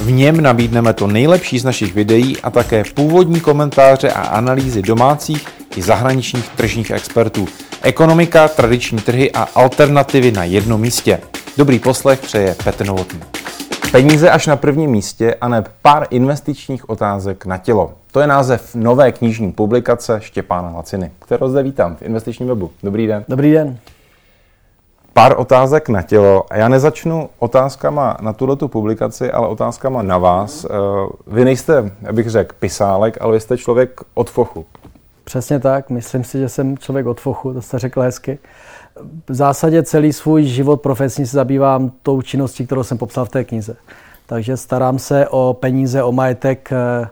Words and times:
V 0.00 0.10
něm 0.10 0.40
nabídneme 0.40 0.92
to 0.92 1.06
nejlepší 1.06 1.58
z 1.58 1.64
našich 1.64 1.94
videí 1.94 2.36
a 2.40 2.50
také 2.50 2.82
původní 2.94 3.40
komentáře 3.40 4.10
a 4.12 4.20
analýzy 4.20 4.82
domácích 4.82 5.46
i 5.76 5.82
zahraničních 5.82 6.48
tržních 6.48 6.90
expertů. 6.90 7.48
Ekonomika, 7.82 8.48
tradiční 8.48 8.98
trhy 8.98 9.32
a 9.32 9.48
alternativy 9.54 10.32
na 10.32 10.44
jednom 10.44 10.80
místě. 10.80 11.20
Dobrý 11.56 11.78
poslech 11.78 12.20
přeje 12.20 12.56
Petr 12.64 12.86
Novotný. 12.86 13.20
Peníze 13.92 14.30
až 14.30 14.46
na 14.46 14.56
prvním 14.56 14.90
místě 14.90 15.34
a 15.40 15.48
ne 15.48 15.64
pár 15.82 16.06
investičních 16.10 16.90
otázek 16.90 17.46
na 17.46 17.58
tělo. 17.58 17.92
To 18.12 18.20
je 18.20 18.26
název 18.26 18.74
nové 18.74 19.12
knižní 19.12 19.52
publikace 19.52 20.20
Štěpána 20.22 20.70
Laciny, 20.70 21.10
kterou 21.18 21.48
zde 21.48 21.62
vítám 21.62 21.96
v 21.96 22.02
investičním 22.02 22.48
webu. 22.48 22.70
Dobrý 22.82 23.06
den. 23.06 23.24
Dobrý 23.28 23.52
den. 23.52 23.78
Pár 25.14 25.34
otázek 25.38 25.88
na 25.88 26.02
tělo. 26.02 26.44
A 26.50 26.56
já 26.56 26.68
nezačnu 26.68 27.28
otázkama 27.38 28.16
na 28.20 28.32
tuto 28.32 28.68
publikaci, 28.68 29.30
ale 29.30 29.48
otázkama 29.48 30.02
na 30.02 30.18
vás. 30.18 30.64
Eh, 30.64 30.68
vy 31.26 31.44
nejste, 31.44 31.92
abych 32.08 32.30
řekl, 32.30 32.54
pisálek, 32.58 33.18
ale 33.20 33.32
vy 33.32 33.40
jste 33.40 33.58
člověk 33.58 34.00
od 34.14 34.30
fochu. 34.30 34.66
Přesně 35.24 35.60
tak. 35.60 35.90
Myslím 35.90 36.24
si, 36.24 36.38
že 36.38 36.48
jsem 36.48 36.78
člověk 36.78 37.06
od 37.06 37.20
fochu, 37.20 37.52
to 37.52 37.62
jste 37.62 37.78
řekl 37.78 38.00
hezky. 38.00 38.38
V 39.28 39.34
zásadě 39.34 39.82
celý 39.82 40.12
svůj 40.12 40.44
život 40.44 40.80
profesní 40.80 41.26
se 41.26 41.36
zabývám 41.36 41.92
tou 42.02 42.22
činností, 42.22 42.66
kterou 42.66 42.82
jsem 42.82 42.98
popsal 42.98 43.24
v 43.24 43.28
té 43.28 43.44
knize. 43.44 43.76
Takže 44.26 44.56
starám 44.56 44.98
se 44.98 45.28
o 45.28 45.56
peníze, 45.60 46.02
o 46.02 46.12
majetek, 46.12 46.72
eh, 46.72 47.08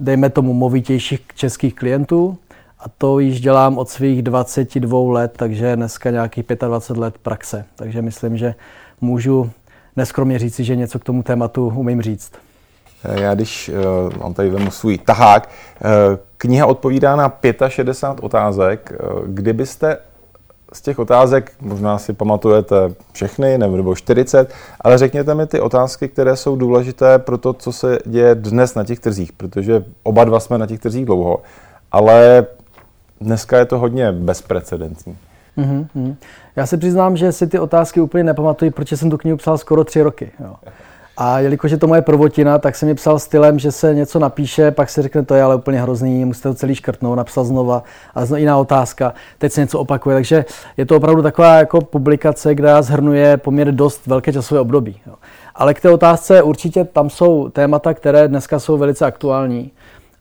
dejme 0.00 0.30
tomu 0.30 0.54
movitějších 0.54 1.20
českých 1.34 1.74
klientů, 1.74 2.38
a 2.80 2.84
to 2.98 3.18
již 3.18 3.40
dělám 3.40 3.78
od 3.78 3.88
svých 3.88 4.22
22 4.22 5.12
let, 5.12 5.32
takže 5.36 5.76
dneska 5.76 6.10
nějakých 6.10 6.44
25 6.68 7.00
let 7.00 7.18
praxe. 7.18 7.64
Takže 7.76 8.02
myslím, 8.02 8.36
že 8.36 8.54
můžu 9.00 9.50
neskromně 9.96 10.38
říci, 10.38 10.64
že 10.64 10.76
něco 10.76 10.98
k 10.98 11.04
tomu 11.04 11.22
tématu 11.22 11.72
umím 11.76 12.02
říct. 12.02 12.32
Já 13.04 13.34
když 13.34 13.68
uh, 13.68 14.18
mám 14.18 14.34
tady 14.34 14.50
vemu 14.50 14.70
svůj 14.70 14.98
tahák, 14.98 15.48
uh, 15.48 15.88
kniha 16.36 16.66
odpovídá 16.66 17.16
na 17.16 17.32
65 17.68 18.24
otázek. 18.24 18.92
Uh, 18.92 19.20
kdybyste 19.26 19.98
z 20.72 20.80
těch 20.80 20.98
otázek, 20.98 21.52
možná 21.60 21.98
si 21.98 22.12
pamatujete 22.12 22.76
všechny, 23.12 23.58
nebo 23.58 23.94
40, 23.94 24.52
ale 24.80 24.98
řekněte 24.98 25.34
mi 25.34 25.46
ty 25.46 25.60
otázky, 25.60 26.08
které 26.08 26.36
jsou 26.36 26.56
důležité 26.56 27.18
pro 27.18 27.38
to, 27.38 27.52
co 27.52 27.72
se 27.72 27.98
děje 28.06 28.34
dnes 28.34 28.74
na 28.74 28.84
těch 28.84 29.00
trzích, 29.00 29.32
protože 29.32 29.84
oba 30.02 30.24
dva 30.24 30.40
jsme 30.40 30.58
na 30.58 30.66
těch 30.66 30.80
trzích 30.80 31.06
dlouho, 31.06 31.42
ale 31.92 32.46
dneska 33.20 33.58
je 33.58 33.64
to 33.64 33.78
hodně 33.78 34.12
bezprecedentní. 34.12 35.16
Mm-hmm. 35.58 36.16
Já 36.56 36.66
se 36.66 36.76
přiznám, 36.76 37.16
že 37.16 37.32
si 37.32 37.46
ty 37.46 37.58
otázky 37.58 38.00
úplně 38.00 38.24
nepamatuji, 38.24 38.70
protože 38.70 38.96
jsem 38.96 39.10
tu 39.10 39.18
knihu 39.18 39.36
psal 39.36 39.58
skoro 39.58 39.84
tři 39.84 40.02
roky. 40.02 40.30
Jo. 40.40 40.54
A 41.16 41.38
jelikož 41.38 41.70
je 41.70 41.76
to 41.76 41.86
moje 41.86 42.02
prvotina, 42.02 42.58
tak 42.58 42.76
jsem 42.76 42.88
mi 42.88 42.94
psal 42.94 43.18
stylem, 43.18 43.58
že 43.58 43.72
se 43.72 43.94
něco 43.94 44.18
napíše, 44.18 44.70
pak 44.70 44.90
se 44.90 45.02
řekne, 45.02 45.24
to 45.24 45.34
je 45.34 45.42
ale 45.42 45.56
úplně 45.56 45.80
hrozný, 45.80 46.24
musíte 46.24 46.48
to 46.48 46.54
celý 46.54 46.74
škrtnout, 46.74 47.16
napsal 47.16 47.44
znova 47.44 47.82
a 48.14 48.24
znovu 48.24 48.40
jiná 48.40 48.58
otázka, 48.58 49.14
teď 49.38 49.52
se 49.52 49.60
něco 49.60 49.78
opakuje. 49.78 50.16
Takže 50.16 50.44
je 50.76 50.86
to 50.86 50.96
opravdu 50.96 51.22
taková 51.22 51.56
jako 51.56 51.80
publikace, 51.80 52.54
která 52.54 52.82
zhrnuje 52.82 53.36
poměrně 53.36 53.72
dost 53.72 54.06
velké 54.06 54.32
časové 54.32 54.60
období. 54.60 55.00
Jo. 55.06 55.14
Ale 55.54 55.74
k 55.74 55.80
té 55.80 55.90
otázce 55.90 56.42
určitě 56.42 56.84
tam 56.84 57.10
jsou 57.10 57.48
témata, 57.48 57.94
které 57.94 58.28
dneska 58.28 58.58
jsou 58.58 58.78
velice 58.78 59.06
aktuální. 59.06 59.70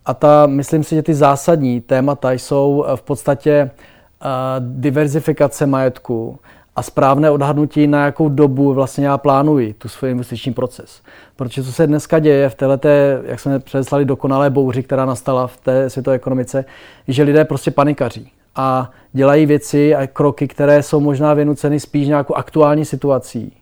A 0.10 0.14
ta, 0.14 0.48
myslím 0.48 0.84
si, 0.84 0.96
že 0.96 1.04
ty 1.04 1.14
zásadní 1.14 1.82
témata 1.82 2.32
jsou 2.32 2.86
v 2.96 3.02
podstatě 3.02 3.72
uh, 3.72 4.30
diverzifikace 4.60 5.66
majetku 5.66 6.40
a 6.76 6.82
správné 6.82 7.32
odhadnutí, 7.32 7.88
na 7.88 8.06
jakou 8.06 8.30
dobu 8.30 8.74
vlastně 8.74 9.06
já 9.06 9.18
plánuji 9.18 9.74
tu 9.74 9.90
svůj 9.90 10.12
investiční 10.12 10.54
proces. 10.54 11.02
Protože 11.36 11.64
co 11.64 11.72
se 11.72 11.88
dneska 11.88 12.20
děje 12.20 12.50
v 12.50 12.56
této, 12.56 12.88
jak 13.24 13.40
jsme 13.40 13.60
předeslali, 13.60 14.06
dokonalé 14.06 14.50
bouři, 14.50 14.84
která 14.84 15.06
nastala 15.06 15.48
v 15.48 15.58
té 15.58 15.90
světové 15.90 16.16
ekonomice, 16.16 16.66
že 17.08 17.24
lidé 17.24 17.46
prostě 17.46 17.72
panikaří 17.72 18.32
a 18.56 18.92
dělají 19.14 19.46
věci 19.46 19.96
a 19.96 20.08
kroky, 20.08 20.48
které 20.48 20.84
jsou 20.84 21.00
možná 21.00 21.34
vynuceny 21.34 21.80
spíš 21.80 22.08
nějakou 22.08 22.34
aktuální 22.34 22.86
situací. 22.86 23.54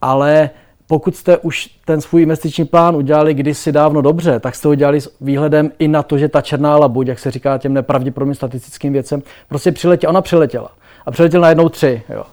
Ale 0.00 0.50
pokud 0.92 1.16
jste 1.16 1.38
už 1.38 1.70
ten 1.84 2.00
svůj 2.00 2.22
investiční 2.22 2.64
plán 2.64 2.96
udělali 2.96 3.34
kdysi 3.34 3.72
dávno 3.72 4.02
dobře, 4.02 4.40
tak 4.40 4.54
jste 4.54 4.68
ho 4.68 4.72
udělali 4.72 5.00
s 5.00 5.16
výhledem 5.20 5.70
i 5.78 5.88
na 5.88 6.02
to, 6.02 6.18
že 6.18 6.28
ta 6.28 6.40
černá 6.40 6.76
labuť, 6.76 7.06
jak 7.06 7.18
se 7.18 7.30
říká 7.30 7.58
těm 7.58 7.74
nepravděpodobným 7.74 8.34
statistickým 8.34 8.92
věcem, 8.92 9.22
prostě 9.48 9.72
přiletěla. 9.72 10.10
Ona 10.10 10.20
přiletěla. 10.20 10.70
A 11.06 11.10
přiletěla 11.10 11.42
najednou 11.42 11.68
tři. 11.68 12.02
Jo. 12.08 12.24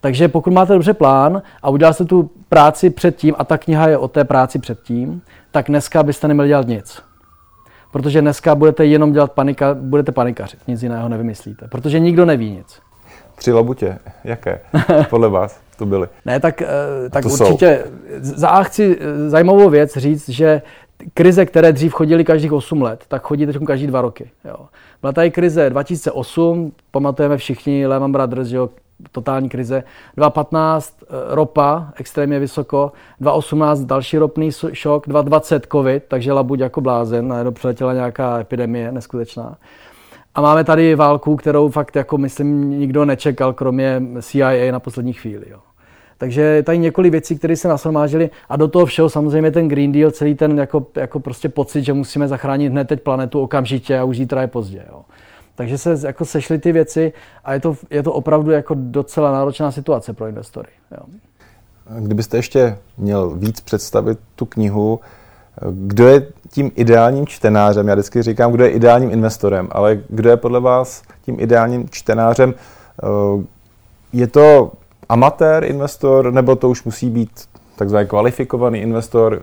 Takže 0.00 0.28
pokud 0.28 0.52
máte 0.52 0.72
dobře 0.72 0.94
plán 0.94 1.42
a 1.62 1.70
udělal 1.70 1.94
jste 1.94 2.04
tu 2.04 2.30
práci 2.48 2.90
předtím, 2.90 3.34
a 3.38 3.44
ta 3.44 3.58
kniha 3.58 3.88
je 3.88 3.98
o 3.98 4.08
té 4.08 4.24
práci 4.24 4.58
předtím, 4.58 5.22
tak 5.50 5.66
dneska 5.68 6.02
byste 6.02 6.28
neměli 6.28 6.48
dělat 6.48 6.66
nic. 6.66 7.02
Protože 7.92 8.20
dneska 8.20 8.54
budete 8.54 8.86
jenom 8.86 9.12
dělat 9.12 9.32
panika, 9.32 9.74
budete 9.74 10.12
panikařit, 10.12 10.60
nic 10.68 10.82
jiného 10.82 11.08
nevymyslíte, 11.08 11.68
protože 11.68 11.98
nikdo 11.98 12.24
neví 12.24 12.50
nic. 12.50 12.80
Tři 13.34 13.52
labutě, 13.52 13.98
jaké 14.24 14.60
podle 15.10 15.28
vás 15.28 15.60
to 15.76 15.86
byly? 15.86 16.08
Ne, 16.24 16.40
tak, 16.40 16.62
eh, 16.62 16.66
tak 17.10 17.24
určitě 17.24 17.84
jsou. 17.84 18.34
za 18.34 18.48
A 18.48 18.62
chci 18.62 18.98
eh, 19.00 19.30
zajímavou 19.30 19.70
věc 19.70 19.96
říct, 19.96 20.28
že 20.28 20.62
krize, 21.14 21.46
které 21.46 21.72
dřív 21.72 21.92
chodily 21.92 22.24
každých 22.24 22.52
8 22.52 22.82
let, 22.82 23.04
tak 23.08 23.22
chodí 23.22 23.46
teď 23.46 23.56
každý 23.66 23.86
dva 23.86 24.00
roky. 24.00 24.30
Jo. 24.44 24.56
Byla 25.00 25.12
tady 25.12 25.30
krize 25.30 25.70
2008, 25.70 26.72
pamatujeme 26.90 27.36
všichni, 27.36 27.86
Lehman 27.86 28.12
Brothers, 28.12 28.50
jo, 28.50 28.70
totální 29.12 29.48
krize. 29.48 29.84
2015 30.16 30.96
eh, 31.02 31.06
ropa 31.34 31.92
extrémně 31.96 32.38
vysoko, 32.38 32.92
2018 33.20 33.80
další 33.80 34.18
ropný 34.18 34.50
šok, 34.72 35.08
2020 35.08 35.66
covid, 35.72 36.04
takže 36.08 36.32
labuť 36.32 36.60
jako 36.60 36.80
blázen, 36.80 37.28
najednou 37.28 37.52
přiletěla 37.52 37.92
nějaká 37.92 38.38
epidemie 38.38 38.92
neskutečná. 38.92 39.56
A 40.34 40.40
máme 40.40 40.64
tady 40.64 40.94
válku, 40.94 41.36
kterou 41.36 41.68
fakt 41.68 41.96
jako 41.96 42.18
myslím 42.18 42.70
nikdo 42.70 43.04
nečekal, 43.04 43.52
kromě 43.52 44.02
CIA 44.20 44.72
na 44.72 44.80
poslední 44.80 45.12
chvíli. 45.12 45.46
Jo. 45.50 45.58
Takže 46.18 46.62
tady 46.62 46.78
několik 46.78 47.12
věcí, 47.12 47.38
které 47.38 47.56
se 47.56 47.68
nasromážily 47.68 48.30
a 48.48 48.56
do 48.56 48.68
toho 48.68 48.86
všeho 48.86 49.10
samozřejmě 49.10 49.50
ten 49.50 49.68
Green 49.68 49.92
Deal, 49.92 50.10
celý 50.10 50.34
ten 50.34 50.58
jako, 50.58 50.86
jako 50.94 51.20
prostě 51.20 51.48
pocit, 51.48 51.84
že 51.84 51.92
musíme 51.92 52.28
zachránit 52.28 52.68
hned 52.68 52.88
teď 52.88 53.02
planetu 53.02 53.40
okamžitě 53.40 53.98
a 53.98 54.04
už 54.04 54.16
zítra 54.16 54.40
je 54.40 54.46
pozdě. 54.46 54.84
Jo. 54.88 55.02
Takže 55.54 55.78
se 55.78 55.98
jako 56.06 56.24
sešly 56.24 56.58
ty 56.58 56.72
věci 56.72 57.12
a 57.44 57.54
je 57.54 57.60
to, 57.60 57.76
je 57.90 58.02
to 58.02 58.12
opravdu 58.12 58.50
jako 58.50 58.74
docela 58.78 59.32
náročná 59.32 59.70
situace 59.70 60.12
pro 60.12 60.26
investory. 60.26 60.68
Jo. 60.92 61.04
Kdybyste 62.00 62.36
ještě 62.36 62.78
měl 62.98 63.30
víc 63.30 63.60
představit 63.60 64.18
tu 64.36 64.46
knihu, 64.46 65.00
kdo 65.70 66.08
je 66.08 66.26
tím 66.50 66.70
ideálním 66.74 67.26
čtenářem? 67.26 67.88
Já 67.88 67.94
vždycky 67.94 68.22
říkám, 68.22 68.52
kdo 68.52 68.64
je 68.64 68.70
ideálním 68.70 69.10
investorem, 69.10 69.68
ale 69.72 69.98
kdo 70.08 70.30
je 70.30 70.36
podle 70.36 70.60
vás 70.60 71.02
tím 71.22 71.40
ideálním 71.40 71.88
čtenářem? 71.88 72.54
Eh, 73.02 73.44
je 74.12 74.26
to 74.26 74.72
amatér 75.08 75.64
investor, 75.64 76.32
nebo 76.32 76.56
to 76.56 76.70
už 76.70 76.84
musí 76.84 77.10
být 77.10 77.30
takzvaný 77.76 78.08
kvalifikovaný 78.08 78.78
investor? 78.78 79.42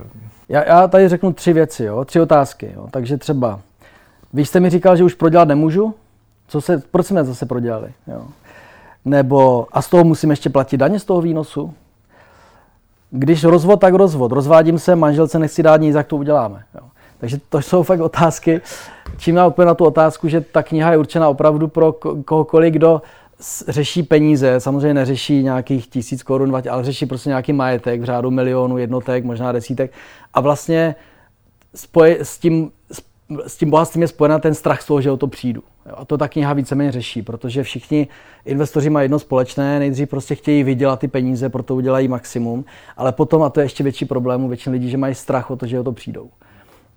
Já, 0.50 0.64
já 0.64 0.88
tady 0.88 1.10
řeknu 1.10 1.34
tři 1.34 1.54
věci, 1.54 1.84
jo? 1.84 2.06
tři 2.06 2.22
otázky. 2.22 2.72
Jo? 2.76 2.88
Takže 2.92 3.18
třeba, 3.18 3.60
vy 4.34 4.46
jste 4.46 4.60
mi 4.60 4.70
říkal, 4.70 4.96
že 4.96 5.04
už 5.04 5.14
prodělat 5.14 5.48
nemůžu? 5.48 5.94
Co 6.48 6.62
se, 6.62 6.84
proč 6.92 7.06
jsme 7.06 7.24
zase 7.24 7.46
prodělali? 7.46 7.94
Jo? 8.08 8.22
Nebo, 9.06 9.68
a 9.72 9.82
z 9.82 9.90
toho 9.90 10.04
musím 10.04 10.30
ještě 10.30 10.50
platit 10.50 10.78
daně 10.78 11.00
z 11.00 11.06
toho 11.06 11.22
výnosu? 11.22 11.74
Když 13.12 13.44
rozvod, 13.44 13.80
tak 13.80 13.94
rozvod. 13.94 14.32
Rozvádím 14.32 14.80
se, 14.80 14.96
manželce 14.96 15.40
nechci 15.40 15.64
dát 15.64 15.82
nic, 15.82 15.96
jak 15.96 16.08
to 16.08 16.18
uděláme. 16.18 16.64
Jo. 16.76 16.88
Takže 17.18 17.38
to 17.50 17.62
jsou 17.62 17.84
fakt 17.84 18.00
otázky. 18.00 18.62
Čím 19.18 19.36
já 19.36 19.46
odpověď 19.46 19.68
na 19.68 19.74
tu 19.74 19.86
otázku, 19.86 20.28
že 20.28 20.42
ta 20.42 20.64
kniha 20.64 20.92
je 20.92 20.98
určena 20.98 21.30
opravdu 21.30 21.68
pro 21.68 21.94
kohokoliv, 22.26 22.74
kdo 22.74 23.02
řeší 23.68 24.04
peníze, 24.04 24.60
samozřejmě 24.60 24.94
neřeší 24.94 25.44
nějakých 25.44 25.88
tisíc 25.88 26.24
korun, 26.24 26.62
ale 26.70 26.84
řeší 26.84 27.06
prostě 27.06 27.30
nějaký 27.30 27.54
majetek 27.54 28.02
v 28.02 28.04
řádu 28.04 28.32
milionů, 28.32 28.78
jednotek, 28.78 29.24
možná 29.24 29.52
desítek. 29.52 29.92
A 30.34 30.42
vlastně 30.42 30.96
spoje, 31.76 32.26
s, 32.26 32.38
tím, 32.38 32.72
s 33.48 33.58
tím 33.58 33.70
bohatstvím 33.70 34.02
je 34.02 34.08
spojena 34.08 34.40
ten 34.40 34.54
strach 34.54 34.82
z 34.82 34.86
toho, 34.86 35.02
že 35.02 35.12
o 35.12 35.18
to 35.18 35.28
přijdu. 35.28 35.64
A 35.94 36.06
to 36.06 36.18
ta 36.18 36.28
kniha 36.28 36.54
víceméně 36.54 36.92
řeší, 36.92 37.22
protože 37.22 37.64
všichni 37.64 38.08
investoři 38.46 38.90
mají 38.90 39.04
jedno 39.04 39.20
společné, 39.20 39.80
nejdřív 39.80 40.10
prostě 40.10 40.36
chtějí 40.36 40.64
vydělat 40.64 41.00
ty 41.00 41.08
peníze, 41.08 41.50
proto 41.50 41.76
udělají 41.76 42.08
maximum, 42.08 42.66
ale 42.98 43.12
potom, 43.12 43.44
a 43.44 43.50
to 43.50 43.60
je 43.60 43.66
ještě 43.66 43.84
větší 43.84 44.06
problém 44.06 44.44
u 44.44 44.54
lidí, 44.68 44.90
že 44.90 44.98
mají 44.98 45.16
strach 45.16 45.52
o 45.52 45.56
to, 45.56 45.66
že 45.66 45.80
o 45.80 45.84
to 45.84 45.92
přijdou. 45.92 46.30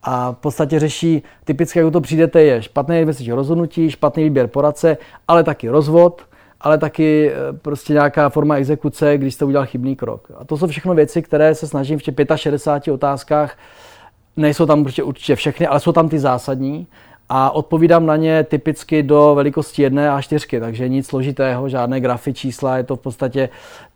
a 0.02 0.32
v 0.32 0.36
podstatě 0.36 0.80
řeší, 0.80 1.22
typicky 1.44 1.78
jak 1.78 1.92
to 1.92 2.00
přijdete, 2.00 2.42
je 2.42 2.62
špatné 2.62 3.00
investiční 3.00 3.32
rozhodnutí, 3.32 3.90
špatný 3.90 4.24
výběr 4.24 4.46
poradce, 4.46 4.96
ale 5.28 5.44
taky 5.44 5.68
rozvod, 5.68 6.22
ale 6.60 6.78
taky 6.78 7.30
eh, 7.30 7.52
prostě 7.52 7.92
nějaká 7.92 8.28
forma 8.28 8.56
exekuce, 8.56 9.18
když 9.18 9.34
jste 9.34 9.44
udělal 9.44 9.66
chybný 9.66 9.96
krok. 9.96 10.30
A 10.36 10.44
to 10.44 10.56
jsou 10.56 10.66
všechno 10.66 10.94
věci, 10.94 11.22
které 11.22 11.54
se 11.54 11.66
snažím 11.66 11.98
v 11.98 12.02
těch 12.02 12.14
65 12.36 12.94
otázkách, 12.94 13.56
nejsou 14.36 14.66
tam 14.66 14.80
určitě, 14.80 15.02
určitě 15.02 15.36
všechny, 15.36 15.66
ale 15.66 15.80
jsou 15.80 15.92
tam 15.92 16.08
ty 16.08 16.18
zásadní 16.18 16.86
a 17.28 17.50
odpovídám 17.50 18.06
na 18.06 18.16
ně 18.16 18.44
typicky 18.44 19.02
do 19.02 19.34
velikosti 19.34 19.82
jedné 19.82 20.10
a 20.10 20.22
čtyřky, 20.22 20.60
takže 20.60 20.88
nic 20.88 21.06
složitého, 21.06 21.68
žádné 21.68 22.00
grafy, 22.00 22.34
čísla, 22.34 22.76
je 22.76 22.84
to 22.84 22.96
v 22.96 23.00
podstatě 23.00 23.48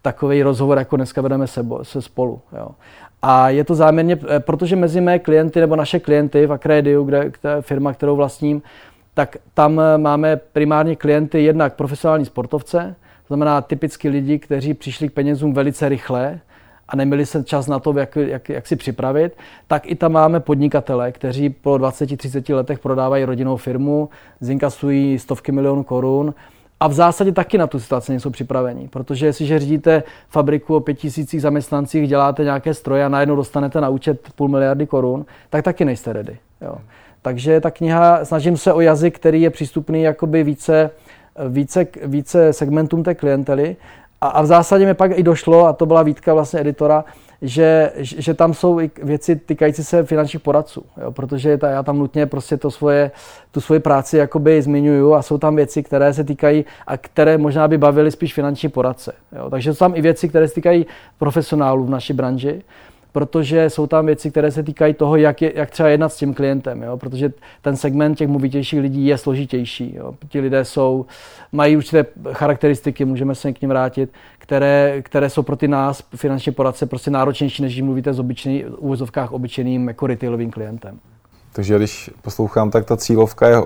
takový 0.03 0.43
rozhovor, 0.43 0.79
jako 0.79 0.97
dneska 0.97 1.21
vedeme 1.21 1.47
se, 1.47 1.67
se 1.83 2.03
spolu. 2.03 2.41
Jo. 2.59 2.69
A 3.23 3.49
je 3.49 3.65
to 3.65 3.75
záměrně, 3.75 4.19
eh, 4.29 4.41
protože 4.41 4.77
mezi 4.77 5.01
mé 5.01 5.19
klienty 5.19 5.61
nebo 5.61 5.77
naše 5.77 6.01
klienty 6.01 6.47
v 6.47 6.53
Accrediu, 6.53 7.05
kde, 7.05 7.25
kde 7.25 7.57
firma, 7.61 7.93
kterou 7.93 8.17
vlastním, 8.17 8.63
tak 9.15 9.37
tam 9.55 9.81
eh, 9.81 9.99
máme 9.99 10.37
primárně 10.37 10.97
klienty 10.97 11.43
jednak 11.43 11.75
profesionální 11.75 12.25
sportovce, 12.25 12.97
to 13.23 13.35
znamená 13.35 13.61
typicky 13.61 14.09
lidi, 14.09 14.39
kteří 14.39 14.75
přišli 14.75 15.09
k 15.09 15.13
penězům 15.13 15.55
velice 15.55 15.89
rychle 15.89 16.41
a 16.89 16.97
neměli 16.97 17.27
se 17.27 17.45
čas 17.45 17.67
na 17.67 17.79
to, 17.79 17.99
jak, 17.99 18.17
jak, 18.17 18.49
jak 18.49 18.67
si 18.67 18.77
připravit, 18.77 19.37
tak 19.67 19.91
i 19.91 19.95
tam 19.95 20.13
máme 20.13 20.41
podnikatele, 20.41 21.13
kteří 21.13 21.51
po 21.51 21.75
20-30 21.75 22.55
letech 22.55 22.79
prodávají 22.79 23.25
rodinnou 23.25 23.57
firmu, 23.57 24.09
zinkasují 24.41 25.19
stovky 25.19 25.53
milionů 25.53 25.83
korun 25.83 26.35
a 26.81 26.89
v 26.89 26.93
zásadě 26.93 27.33
taky 27.33 27.59
na 27.59 27.67
tu 27.67 27.81
situaci 27.81 28.13
nejsou 28.13 28.31
připraveni, 28.31 28.89
protože 28.89 29.27
jestliže 29.27 29.59
řídíte 29.59 30.03
fabriku 30.29 30.77
o 30.77 30.81
pět 30.81 30.95
tisících 30.95 31.43
zaměstnancích, 31.43 32.09
děláte 32.09 32.45
nějaké 32.45 32.75
stroje 32.75 33.05
a 33.05 33.09
najednou 33.09 33.37
dostanete 33.37 33.81
na 33.81 33.89
účet 33.89 34.29
půl 34.37 34.49
miliardy 34.49 34.87
korun, 34.87 35.27
tak 35.51 35.65
taky 35.65 35.85
nejste 35.85 36.13
ready. 36.13 36.39
Jo. 36.61 36.75
Takže 37.23 37.61
ta 37.61 37.71
kniha, 37.71 38.25
snažím 38.25 38.57
se 38.57 38.73
o 38.73 38.81
jazyk, 38.81 39.19
který 39.19 39.43
je 39.43 39.51
přístupný 39.51 40.03
jakoby 40.03 40.45
více, 40.45 40.91
více, 41.49 41.87
více 42.05 42.53
segmentům 42.53 43.03
té 43.03 43.15
klientely. 43.15 43.77
A, 44.21 44.29
a 44.29 44.43
v 44.43 44.47
zásadě 44.47 44.87
mi 44.87 44.95
pak 44.95 45.19
i 45.19 45.23
došlo, 45.23 45.67
a 45.67 45.73
to 45.73 45.87
byla 45.87 46.03
výtka 46.03 46.35
vlastně 46.35 46.61
editora, 46.61 47.05
že, 47.43 47.93
že 47.97 48.35
tam 48.35 48.55
jsou 48.55 48.81
i 48.81 48.91
věci 49.03 49.37
týkající 49.37 49.85
se 49.85 50.05
finančních 50.05 50.43
poradců, 50.43 50.85
jo, 51.03 51.13
protože 51.13 51.59
ta, 51.59 51.71
já 51.71 51.83
tam 51.83 51.99
nutně 51.99 52.27
prostě 52.27 52.57
to 52.57 52.71
svoje, 52.71 53.11
tu 53.51 53.61
svoji 53.61 53.81
práci 53.81 54.17
jakoby 54.17 54.63
zmiňuju 54.63 55.15
a 55.15 55.23
jsou 55.23 55.39
tam 55.39 55.57
věci, 55.57 55.83
které 55.83 56.15
se 56.15 56.25
týkají 56.25 56.65
a 56.87 56.97
které 56.97 57.39
možná 57.39 57.69
by 57.69 57.79
bavily 57.79 58.11
spíš 58.11 58.35
finanční 58.35 58.69
poradce. 58.69 59.13
Jo. 59.37 59.51
Takže 59.51 59.75
jsou 59.75 59.79
tam 59.79 59.97
i 59.97 60.01
věci, 60.01 60.29
které 60.29 60.49
se 60.49 60.55
týkají 60.55 60.87
profesionálů 61.19 61.85
v 61.85 61.91
naší 61.91 62.13
branži 62.13 62.63
protože 63.19 63.71
jsou 63.71 63.87
tam 63.87 64.07
věci, 64.07 64.31
které 64.31 64.51
se 64.51 64.63
týkají 64.63 64.95
toho, 64.95 65.17
jak, 65.17 65.43
je, 65.43 65.53
jak 65.55 65.71
třeba 65.71 65.89
jednat 65.89 66.13
s 66.13 66.17
tím 66.17 66.35
klientem, 66.35 66.83
jo? 66.83 66.97
protože 66.97 67.33
ten 67.63 67.77
segment 67.77 68.15
těch 68.15 68.29
movitějších 68.29 68.81
lidí 68.81 69.07
je 69.07 69.19
složitější. 69.19 69.95
Jo? 69.97 70.15
Ti 70.29 70.41
lidé 70.41 70.65
jsou, 70.65 71.07
mají 71.53 71.77
určité 71.77 72.07
charakteristiky, 72.33 73.05
můžeme 73.05 73.35
se 73.35 73.53
k 73.53 73.61
ním 73.61 73.71
vrátit, 73.71 74.11
které, 74.39 75.03
které 75.03 75.31
jsou 75.31 75.43
pro 75.43 75.57
ty 75.57 75.69
nás, 75.69 76.03
finanční 76.17 76.53
poradce, 76.53 76.87
prostě 76.87 77.11
náročnější, 77.11 77.63
než 77.63 77.81
mluvíte 77.81 78.13
s 78.13 78.19
obyčejný, 78.19 78.63
v 78.63 78.79
úvozovkách 78.79 79.33
obyčejným 79.33 79.89
jako 79.89 80.07
retailovým 80.07 80.51
klientem. 80.51 80.99
Takže 81.53 81.77
když 81.77 82.11
poslouchám, 82.23 82.71
tak 82.71 82.85
ta 82.85 82.97
cílovka 82.97 83.49
je 83.49 83.57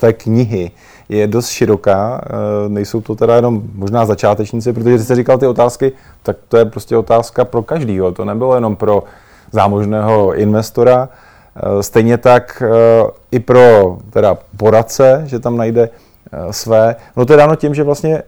té 0.00 0.12
knihy 0.12 0.70
je 1.08 1.26
dost 1.26 1.48
široká. 1.48 2.20
Eh, 2.24 2.68
nejsou 2.68 3.00
to 3.00 3.14
teda 3.14 3.36
jenom 3.36 3.62
možná 3.74 4.06
začátečníci, 4.06 4.72
protože 4.72 4.98
jste 4.98 5.14
říkal 5.14 5.38
ty 5.38 5.46
otázky, 5.46 5.92
tak 6.22 6.36
to 6.48 6.56
je 6.56 6.64
prostě 6.64 6.96
otázka 6.96 7.44
pro 7.44 7.62
každýho. 7.62 8.12
To 8.12 8.24
nebylo 8.24 8.54
jenom 8.54 8.76
pro 8.76 9.02
zámožného 9.52 10.34
investora. 10.34 11.08
Eh, 11.56 11.82
stejně 11.82 12.18
tak 12.18 12.62
eh, 12.66 13.10
i 13.30 13.40
pro 13.40 13.98
teda 14.10 14.38
poradce, 14.56 15.22
že 15.26 15.38
tam 15.38 15.56
najde 15.56 15.88
své. 16.50 16.96
No 17.16 17.26
to 17.26 17.32
je 17.32 17.36
dáno 17.36 17.56
tím, 17.56 17.74
že 17.74 17.82
vlastně 17.82 18.22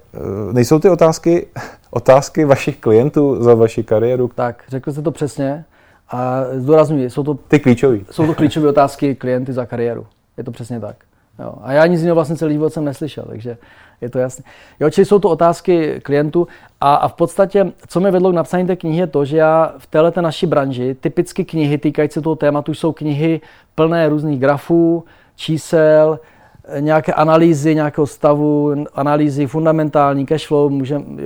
nejsou 0.52 0.78
ty 0.78 0.88
otázky 0.90 1.46
otázky 1.90 2.44
vašich 2.44 2.76
klientů 2.76 3.42
za 3.42 3.54
vaši 3.54 3.82
kariéru. 3.82 4.30
Tak, 4.34 4.62
řekl 4.68 4.92
jste 4.92 5.02
to 5.02 5.10
přesně. 5.10 5.64
A 6.10 6.44
zdůraznuju, 6.52 7.10
jsou 7.10 7.22
to 7.22 7.34
ty 7.34 7.58
klíčové. 7.58 7.98
Jsou 8.10 8.26
to 8.26 8.34
klíčové 8.34 8.68
otázky 8.68 9.14
klienty 9.14 9.52
za 9.52 9.66
kariéru. 9.66 10.06
Je 10.36 10.44
to 10.44 10.50
přesně 10.50 10.80
tak. 10.80 10.96
Jo. 11.38 11.54
A 11.62 11.72
já 11.72 11.86
nic 11.86 12.00
jiného 12.00 12.14
vlastně 12.14 12.36
celý 12.36 12.54
život 12.54 12.72
jsem 12.72 12.84
neslyšel, 12.84 13.24
takže 13.28 13.56
je 14.00 14.10
to 14.10 14.18
jasné. 14.18 14.44
Jo, 14.80 14.90
čili 14.90 15.04
jsou 15.04 15.18
to 15.18 15.30
otázky 15.30 16.00
klientů 16.00 16.48
a, 16.80 16.94
a 16.94 17.08
v 17.08 17.12
podstatě, 17.12 17.72
co 17.88 18.00
mě 18.00 18.10
vedlo 18.10 18.32
k 18.32 18.34
napsání 18.34 18.66
té 18.66 18.76
knihy, 18.76 18.98
je 18.98 19.06
to, 19.06 19.24
že 19.24 19.36
já 19.36 19.74
v 19.78 19.86
této 19.86 20.22
naší 20.22 20.46
branži, 20.46 20.96
typicky 21.00 21.44
knihy 21.44 21.78
týkající 21.78 22.22
toho 22.22 22.36
tématu, 22.36 22.74
jsou 22.74 22.92
knihy 22.92 23.40
plné 23.74 24.08
různých 24.08 24.40
grafů, 24.40 25.04
čísel, 25.36 26.20
nějaké 26.80 27.12
analýzy 27.12 27.74
nějakého 27.74 28.06
stavu, 28.06 28.84
analýzy 28.94 29.46
fundamentální, 29.46 30.26
cashflow, 30.26 30.70
můžem, 30.70 31.18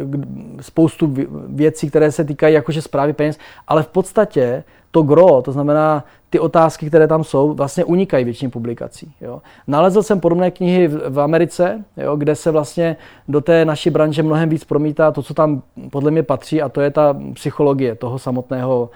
spoustu 0.61 1.15
věcí, 1.47 1.89
které 1.89 2.13
se 2.13 2.25
týkají 2.25 2.55
jakože 2.55 2.83
zprávy 2.83 3.13
peněz, 3.13 3.39
ale 3.69 3.83
v 3.83 3.89
podstatě 3.89 4.65
to 4.91 5.03
gro, 5.03 5.43
to 5.43 5.53
znamená 5.53 6.05
ty 6.31 6.39
otázky, 6.39 6.87
které 6.87 7.09
tam 7.09 7.25
jsou, 7.25 7.53
vlastně 7.53 7.85
unikají 7.85 8.25
většině 8.25 8.49
publikací. 8.49 9.15
Jo. 9.21 9.43
Nalezl 9.67 10.03
jsem 10.03 10.21
podobné 10.21 10.51
knihy 10.51 10.89
v, 10.89 11.09
v 11.09 11.21
Americe, 11.21 11.85
jo, 11.97 12.17
kde 12.17 12.35
se 12.35 12.51
vlastně 12.51 12.97
do 13.29 13.41
té 13.41 13.65
naší 13.65 13.91
branže 13.91 14.23
mnohem 14.23 14.49
víc 14.49 14.65
promítá 14.65 15.11
to, 15.11 15.23
co 15.23 15.35
tam 15.35 15.63
podle 15.91 16.11
mě 16.11 16.23
patří, 16.23 16.63
a 16.63 16.69
to 16.69 16.81
je 16.81 16.91
ta 16.91 17.17
psychologie 17.35 17.95
toho 17.95 18.19
samotného 18.19 18.91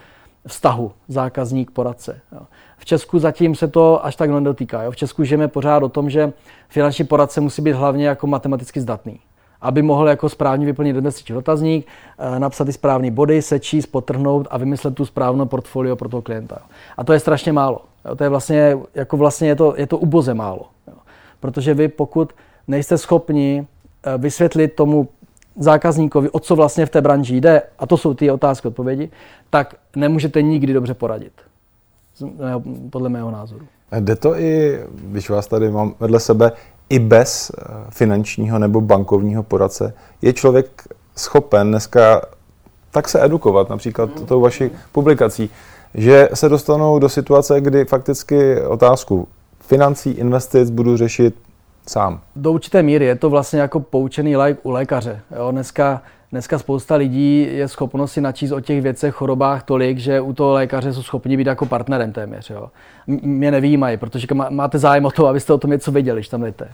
vztahu 0.46 0.92
zákazník-poradce. 1.08 2.20
V 2.78 2.84
Česku 2.84 3.18
zatím 3.18 3.54
se 3.54 3.68
to 3.68 4.06
až 4.06 4.16
tak 4.16 4.30
nedotýká. 4.30 4.90
V 4.90 4.96
Česku 4.96 5.24
žijeme 5.24 5.48
pořád 5.48 5.82
o 5.82 5.88
tom, 5.88 6.10
že 6.10 6.32
finanční 6.68 7.04
poradce 7.04 7.40
musí 7.40 7.62
být 7.62 7.72
hlavně 7.72 8.08
jako 8.08 8.26
matematicky 8.26 8.80
zdatný 8.80 9.20
aby 9.60 9.82
mohl 9.82 10.08
jako 10.08 10.28
správně 10.28 10.66
vyplnit 10.66 10.96
investiční 10.96 11.34
dotazník, 11.34 11.86
eh, 12.18 12.38
napsat 12.38 12.64
ty 12.64 12.72
správné 12.72 13.10
body, 13.10 13.42
sečíst, 13.42 13.86
potrhnout 13.86 14.46
a 14.50 14.58
vymyslet 14.58 14.94
tu 14.94 15.04
správnou 15.04 15.46
portfolio 15.46 15.96
pro 15.96 16.08
toho 16.08 16.22
klienta. 16.22 16.58
A 16.96 17.04
to 17.04 17.12
je 17.12 17.20
strašně 17.20 17.52
málo. 17.52 17.80
To 18.16 18.24
je 18.24 18.28
vlastně, 18.28 18.78
jako 18.94 19.16
vlastně 19.16 19.48
je 19.48 19.56
to, 19.56 19.74
je 19.76 19.86
to 19.86 19.98
uboze 19.98 20.34
málo. 20.34 20.66
Protože 21.40 21.74
vy 21.74 21.88
pokud 21.88 22.32
nejste 22.68 22.98
schopni 22.98 23.66
eh, 24.04 24.18
vysvětlit 24.18 24.68
tomu 24.68 25.08
zákazníkovi, 25.58 26.30
o 26.30 26.40
co 26.40 26.56
vlastně 26.56 26.86
v 26.86 26.90
té 26.90 27.00
branži 27.00 27.36
jde, 27.36 27.62
a 27.78 27.86
to 27.86 27.96
jsou 27.96 28.14
ty 28.14 28.30
otázky, 28.30 28.68
odpovědi, 28.68 29.10
tak 29.50 29.74
nemůžete 29.96 30.42
nikdy 30.42 30.72
dobře 30.72 30.94
poradit. 30.94 31.32
Podle 32.90 33.08
mého 33.08 33.30
názoru. 33.30 33.66
Jde 34.00 34.16
to 34.16 34.38
i, 34.38 34.80
když 34.94 35.30
vás 35.30 35.46
tady 35.46 35.70
mám 35.70 35.94
vedle 36.00 36.20
sebe, 36.20 36.52
i 36.88 36.98
bez 36.98 37.50
eh, 37.50 37.64
finančního 37.90 38.58
nebo 38.58 38.80
bankovního 38.80 39.42
poradce 39.42 39.94
je 40.22 40.32
člověk 40.32 40.82
schopen 41.16 41.68
dneska 41.68 42.22
tak 42.90 43.08
se 43.08 43.24
edukovat, 43.24 43.70
například 43.70 44.20
mm. 44.20 44.26
tou 44.26 44.40
vaší 44.40 44.70
publikací, 44.92 45.50
že 45.94 46.28
se 46.34 46.48
dostanou 46.48 46.98
do 46.98 47.08
situace, 47.08 47.60
kdy 47.60 47.84
fakticky 47.84 48.62
otázku 48.62 49.28
financí, 49.60 50.10
investic 50.10 50.70
budu 50.70 50.96
řešit 50.96 51.34
sám. 51.88 52.20
Do 52.36 52.52
určité 52.52 52.82
míry 52.82 53.04
je 53.04 53.16
to 53.16 53.30
vlastně 53.30 53.60
jako 53.60 53.80
poučený 53.80 54.36
like 54.36 54.60
u 54.62 54.70
lékaře. 54.70 55.20
Jo? 55.36 55.50
Dneska, 55.50 56.02
dneska 56.32 56.58
spousta 56.58 56.96
lidí 56.96 57.48
je 57.50 57.68
schopno 57.68 58.06
si 58.06 58.20
načíst 58.20 58.52
o 58.52 58.60
těch 58.60 58.82
věcech, 58.82 59.14
chorobách 59.14 59.62
tolik, 59.62 59.98
že 59.98 60.20
u 60.20 60.32
toho 60.32 60.52
lékaře 60.52 60.92
jsou 60.92 61.02
schopni 61.02 61.36
být 61.36 61.46
jako 61.46 61.66
partnerem 61.66 62.12
téměř. 62.12 62.50
Jo? 62.50 62.70
Mě 63.06 63.50
nevýjímají, 63.50 63.96
protože 63.96 64.26
máte 64.50 64.78
zájem 64.78 65.04
o 65.04 65.10
to, 65.10 65.26
abyste 65.26 65.52
o 65.52 65.58
tom 65.58 65.70
něco 65.70 65.92
věděli, 65.92 66.20
když 66.20 66.28
tam 66.28 66.42
jdete. 66.42 66.68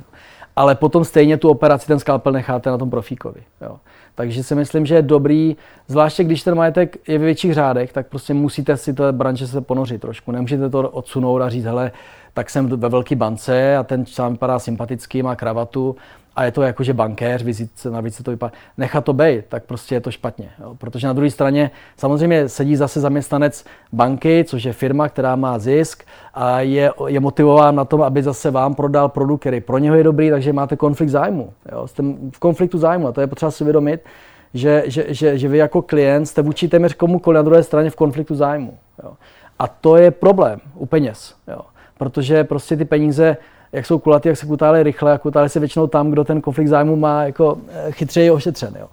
Ale 0.57 0.75
potom 0.75 1.05
stejně 1.05 1.37
tu 1.37 1.49
operaci, 1.49 1.87
ten 1.87 1.99
skalpel 1.99 2.33
necháte 2.33 2.71
na 2.71 2.79
tom 2.79 2.91
profíkovi. 2.91 3.41
Jo? 3.61 3.77
Takže 4.15 4.43
si 4.43 4.55
myslím, 4.55 4.87
že 4.87 4.95
je 4.95 5.03
dobrý, 5.03 5.57
zvláště 5.89 6.25
když 6.25 6.43
ten 6.43 6.55
majetek 6.55 7.09
je 7.09 7.19
ve 7.19 7.25
větších 7.25 7.55
řádech, 7.55 7.93
tak 7.93 8.07
prostě 8.07 8.35
musíte 8.35 8.77
si 8.77 8.95
to 8.95 9.13
branže 9.13 9.47
se 9.47 9.61
ponořit 9.61 10.01
trošku. 10.01 10.33
Nemůžete 10.33 10.71
to 10.71 10.91
odsunout 10.91 11.43
a 11.43 11.49
říct, 11.49 11.65
hele, 11.65 11.93
tak 12.35 12.51
jsem 12.51 12.67
ve 12.67 12.89
velké 12.89 13.17
bance 13.17 13.77
a 13.77 13.83
ten 13.83 14.07
sám 14.07 14.33
vypadá 14.33 14.59
sympatický, 14.59 15.23
má 15.23 15.37
kravatu 15.37 15.97
a 16.37 16.45
je 16.45 16.53
to 16.53 16.63
jako, 16.63 16.85
že 16.85 16.95
bankéř, 16.95 17.43
vizitce, 17.43 17.91
navíc 17.91 18.15
se 18.15 18.23
to 18.23 18.31
vypadá, 18.31 18.53
nechat 18.79 19.05
to 19.05 19.13
být, 19.13 19.45
tak 19.49 19.65
prostě 19.65 19.95
je 19.95 20.01
to 20.01 20.11
špatně. 20.11 20.51
Jo. 20.61 20.75
Protože 20.79 21.07
na 21.07 21.13
druhé 21.13 21.31
straně 21.31 21.71
samozřejmě 21.97 22.49
sedí 22.49 22.77
zase 22.77 23.01
zaměstnanec 23.01 23.65
banky, 23.93 24.45
což 24.49 24.65
je 24.65 24.73
firma, 24.73 25.09
která 25.09 25.37
má 25.37 25.59
zisk 25.59 26.05
a 26.35 26.61
je, 26.61 26.93
je 27.07 27.21
motivován 27.21 27.75
na 27.75 27.85
tom, 27.85 28.03
aby 28.03 28.23
zase 28.23 28.51
vám 28.51 28.75
prodal 28.75 29.09
produkt, 29.09 29.41
který 29.41 29.61
pro 29.61 29.79
něho 29.79 29.97
je 29.97 30.05
dobrý, 30.05 30.31
takže 30.31 30.53
máte 30.53 30.77
konflikt 30.77 31.11
zájmu. 31.11 31.53
Jo. 31.73 31.87
Jste 31.87 32.03
v 32.33 32.39
konfliktu 32.39 32.79
zájmu 32.79 33.09
a 33.09 33.13
to 33.13 33.21
je 33.21 33.27
potřeba 33.27 33.51
si 33.51 33.65
uvědomit, 33.65 34.01
že, 34.55 34.83
že, 34.87 35.05
že, 35.09 35.39
že 35.39 35.49
vy 35.49 35.59
jako 35.59 35.83
klient 35.83 36.27
jste 36.27 36.43
vůči 36.43 36.69
téměř 36.69 36.95
komukoliv 36.95 37.37
na 37.37 37.43
druhé 37.43 37.63
straně 37.63 37.91
v 37.91 37.97
konfliktu 37.97 38.35
zájmu. 38.35 38.79
Jo. 39.03 39.13
A 39.59 39.69
to 39.69 39.97
je 39.97 40.11
problém 40.11 40.61
u 40.75 40.87
peněz. 40.87 41.35
Jo 41.49 41.61
protože 42.03 42.45
prostě 42.45 42.77
ty 42.77 42.85
peníze, 42.85 43.37
jak 43.73 43.87
jsou 43.87 43.99
kulatý, 43.99 44.29
jak 44.29 44.37
se 44.37 44.47
kutály 44.47 44.83
rychle 44.83 45.13
a 45.13 45.19
kutály 45.19 45.49
se 45.49 45.61
většinou 45.61 45.87
tam, 45.87 46.11
kdo 46.11 46.25
ten 46.25 46.41
konflikt 46.41 46.69
zájmu 46.69 46.97
má 46.97 47.25
jako 47.25 47.59
eh, 47.69 47.93
chytřeji 47.93 48.31
ošetřen. 48.31 48.75
Jo. 48.81 48.87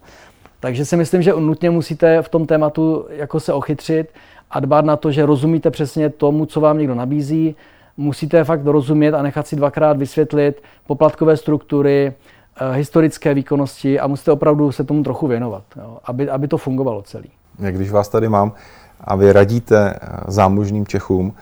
Takže 0.60 0.86
si 0.86 0.98
myslím, 0.98 1.22
že 1.22 1.34
nutně 1.34 1.70
musíte 1.70 2.22
v 2.22 2.30
tom 2.30 2.46
tématu 2.46 3.06
jako 3.10 3.40
se 3.40 3.54
ochytřit 3.54 4.10
a 4.52 4.60
dbát 4.60 4.86
na 4.86 4.96
to, 4.96 5.12
že 5.12 5.26
rozumíte 5.26 5.72
přesně 5.72 6.10
tomu, 6.10 6.46
co 6.46 6.62
vám 6.62 6.78
někdo 6.78 6.96
nabízí. 6.96 7.56
Musíte 7.98 8.44
fakt 8.44 8.66
rozumět 8.66 9.14
a 9.14 9.22
nechat 9.22 9.48
si 9.48 9.56
dvakrát 9.56 9.98
vysvětlit 9.98 10.64
poplatkové 10.88 11.38
struktury, 11.38 12.14
eh, 12.62 12.76
historické 12.76 13.34
výkonnosti 13.34 14.00
a 14.00 14.08
musíte 14.08 14.32
opravdu 14.32 14.72
se 14.72 14.84
tomu 14.84 15.04
trochu 15.04 15.28
věnovat, 15.28 15.64
jo, 15.76 15.98
aby, 16.04 16.30
aby 16.30 16.48
to 16.48 16.58
fungovalo 16.58 17.02
celý. 17.02 17.30
Jak 17.60 17.76
když 17.76 17.92
vás 17.92 18.10
tady 18.10 18.30
mám 18.30 18.52
a 19.02 19.16
vy 19.16 19.34
radíte 19.34 19.94
eh, 19.94 20.08
zámožným 20.28 20.88
Čechům, 20.88 21.34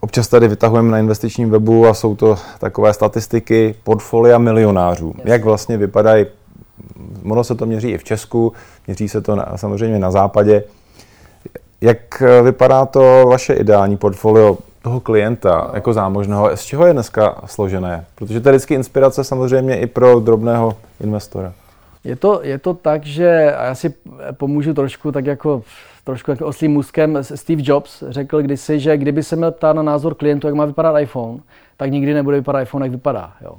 Občas 0.00 0.28
tady 0.28 0.48
vytahujeme 0.48 0.90
na 0.90 0.98
investičním 0.98 1.50
webu 1.50 1.86
a 1.86 1.94
jsou 1.94 2.16
to 2.16 2.38
takové 2.58 2.94
statistiky 2.94 3.74
portfolia 3.84 4.38
milionářů. 4.38 5.14
Yes. 5.16 5.26
Jak 5.26 5.44
vlastně 5.44 5.76
vypadají, 5.76 6.26
ono 7.30 7.44
se 7.44 7.54
to 7.54 7.66
měří 7.66 7.90
i 7.90 7.98
v 7.98 8.04
Česku, 8.04 8.52
měří 8.86 9.08
se 9.08 9.20
to 9.20 9.36
na, 9.36 9.52
samozřejmě 9.56 9.98
na 9.98 10.10
západě. 10.10 10.64
Jak 11.80 12.22
vypadá 12.42 12.86
to 12.86 13.24
vaše 13.28 13.54
ideální 13.54 13.96
portfolio 13.96 14.58
toho 14.82 15.00
klienta 15.00 15.64
no. 15.68 15.74
jako 15.74 15.92
zámožného? 15.92 16.56
Z 16.56 16.62
čeho 16.62 16.86
je 16.86 16.92
dneska 16.92 17.40
složené? 17.46 18.04
Protože 18.14 18.40
to 18.40 18.48
je 18.48 18.52
vždycky 18.52 18.74
inspirace 18.74 19.24
samozřejmě 19.24 19.80
i 19.80 19.86
pro 19.86 20.20
drobného 20.20 20.76
investora. 21.00 21.52
Je 22.04 22.16
to, 22.16 22.40
je 22.42 22.58
to 22.58 22.74
tak, 22.74 23.06
že 23.06 23.54
a 23.54 23.64
já 23.64 23.74
si 23.74 23.94
pomůžu 24.32 24.74
trošku 24.74 25.12
tak 25.12 25.26
jako 25.26 25.62
trošku 26.04 26.30
jako 26.30 26.46
oslým 26.46 26.72
můstkem. 26.72 27.18
Steve 27.22 27.62
Jobs 27.64 28.02
řekl 28.08 28.42
kdysi, 28.42 28.80
že 28.80 28.96
kdyby 28.96 29.22
se 29.22 29.36
měl 29.36 29.52
ptát 29.52 29.76
na 29.76 29.82
názor 29.82 30.14
klientu, 30.14 30.46
jak 30.46 30.56
má 30.56 30.64
vypadat 30.64 30.98
iPhone, 30.98 31.38
tak 31.76 31.90
nikdy 31.90 32.14
nebude 32.14 32.36
vypadat 32.36 32.60
iPhone, 32.60 32.86
jak 32.86 32.92
vypadá. 32.92 33.32
Jo. 33.40 33.54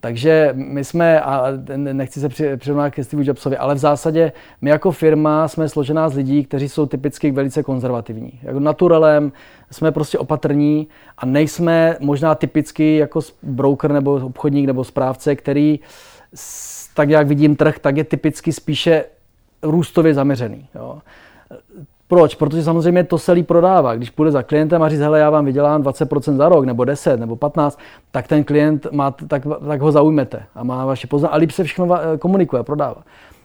Takže 0.00 0.50
my 0.52 0.84
jsme, 0.84 1.20
a 1.20 1.46
nechci 1.76 2.20
se 2.20 2.28
přirovnat 2.56 2.94
ke 2.94 3.04
Steve 3.04 3.22
Jobsovi, 3.26 3.56
ale 3.56 3.74
v 3.74 3.78
zásadě 3.78 4.32
my 4.60 4.70
jako 4.70 4.90
firma 4.90 5.48
jsme 5.48 5.68
složená 5.68 6.08
z 6.08 6.14
lidí, 6.14 6.44
kteří 6.44 6.68
jsou 6.68 6.86
typicky 6.86 7.30
velice 7.30 7.62
konzervativní. 7.62 8.40
Jako 8.42 8.60
naturelem 8.60 9.32
jsme 9.70 9.92
prostě 9.92 10.18
opatrní 10.18 10.88
a 11.18 11.26
nejsme 11.26 11.96
možná 12.00 12.34
typicky 12.34 12.96
jako 12.96 13.20
broker 13.42 13.92
nebo 13.92 14.14
obchodník 14.14 14.66
nebo 14.66 14.84
správce, 14.84 15.36
který 15.36 15.80
tak 16.94 17.10
jak 17.10 17.26
vidím 17.26 17.56
trh, 17.56 17.78
tak 17.78 17.96
je 17.96 18.04
typicky 18.04 18.52
spíše 18.52 19.04
růstově 19.62 20.14
zaměřený. 20.14 20.68
Jo. 20.74 20.98
Proč? 22.08 22.34
Protože 22.34 22.62
samozřejmě 22.62 23.04
to 23.04 23.18
se 23.18 23.32
líp 23.32 23.46
prodává. 23.46 23.94
Když 23.94 24.10
půjde 24.10 24.30
za 24.30 24.42
klientem 24.42 24.82
a 24.82 24.88
říct, 24.88 25.00
hele, 25.00 25.18
já 25.18 25.30
vám 25.30 25.44
vydělám 25.44 25.82
20% 25.82 26.36
za 26.36 26.48
rok, 26.48 26.64
nebo 26.64 26.84
10, 26.84 27.20
nebo 27.20 27.36
15, 27.36 27.78
tak 28.10 28.28
ten 28.28 28.44
klient 28.44 28.86
má, 28.92 29.10
tak, 29.10 29.42
tak 29.68 29.80
ho 29.80 29.92
zaujmete 29.92 30.42
a 30.54 30.64
má 30.64 30.86
vaše 30.86 31.06
poznání 31.06 31.34
a 31.34 31.36
líp 31.36 31.50
se 31.50 31.64
všechno 31.64 31.88
komunikuje, 32.18 32.62
prodává. 32.62 33.02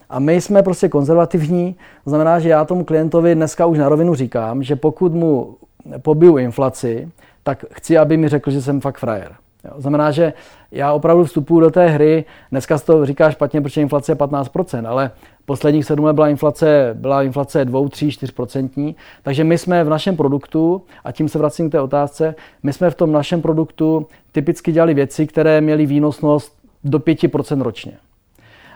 A 0.10 0.20
my 0.20 0.42
jsme 0.42 0.64
prostě 0.64 0.90
konzervativní, 0.90 1.76
to 2.04 2.10
znamená, 2.10 2.40
že 2.40 2.50
já 2.50 2.66
tomu 2.66 2.84
klientovi 2.84 3.36
dneska 3.36 3.66
už 3.66 3.78
na 3.78 3.90
rovinu 3.90 4.16
říkám, 4.16 4.64
že 4.64 4.76
pokud 4.76 5.14
mu 5.14 5.56
pobiju 6.02 6.38
inflaci, 6.38 7.12
tak 7.44 7.66
chci, 7.72 7.98
aby 7.98 8.18
mi 8.18 8.30
řekl, 8.30 8.52
že 8.52 8.62
jsem 8.62 8.82
fakt 8.82 8.98
frajer. 8.98 9.32
Jo. 9.68 9.74
Znamená, 9.78 10.12
že 10.12 10.34
já 10.72 10.94
opravdu 10.94 11.24
vstupuji 11.24 11.60
do 11.60 11.72
té 11.72 11.88
hry, 11.88 12.26
dneska 12.52 12.80
to 12.80 13.06
říká 13.06 13.32
špatně, 13.32 13.62
protože 13.62 13.82
inflace 13.82 14.12
je 14.12 14.16
15%, 14.16 14.88
ale 14.88 15.12
posledních 15.46 15.86
sedm 15.86 16.06
let 16.06 16.14
byla 16.14 16.30
inflace, 16.30 16.92
byla 16.94 17.24
inflace 17.24 17.66
2, 17.66 17.90
3, 17.90 18.12
4 18.12 18.32
procentní, 18.32 18.96
takže 19.24 19.44
my 19.44 19.58
jsme 19.58 19.84
v 19.84 19.90
našem 19.90 20.18
produktu, 20.18 20.82
a 21.04 21.12
tím 21.12 21.30
se 21.30 21.38
vracím 21.38 21.70
k 21.70 21.72
té 21.72 21.82
otázce, 21.82 22.36
my 22.64 22.74
jsme 22.74 22.90
v 22.90 22.96
tom 22.96 23.12
našem 23.12 23.42
produktu 23.42 24.08
typicky 24.32 24.72
dělali 24.72 24.94
věci, 24.94 25.28
které 25.28 25.62
měly 25.62 25.86
výnosnost 25.86 26.58
do 26.84 27.00
5% 27.00 27.62
ročně. 27.62 27.92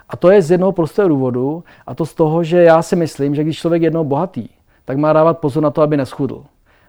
A 0.09 0.17
to 0.17 0.31
je 0.31 0.41
z 0.41 0.51
jednoho 0.51 0.71
prostého 0.71 1.09
důvodu, 1.09 1.63
a 1.87 1.95
to 1.95 2.05
z 2.05 2.13
toho, 2.13 2.43
že 2.43 2.63
já 2.63 2.81
si 2.81 2.95
myslím, 2.95 3.35
že 3.35 3.43
když 3.43 3.59
člověk 3.59 3.81
je 3.81 3.85
jednou 3.85 4.03
bohatý, 4.03 4.47
tak 4.85 4.97
má 4.97 5.13
dávat 5.13 5.39
pozor 5.39 5.63
na 5.63 5.71
to, 5.71 5.81
aby 5.81 5.97
neschudl. 5.97 6.43